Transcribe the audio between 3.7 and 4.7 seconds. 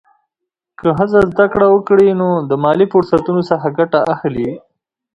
ګټه اخلي.